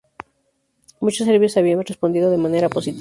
[0.99, 2.99] Muchos serbios habían respondido de manera positiva.